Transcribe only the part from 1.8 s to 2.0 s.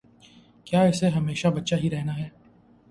ہی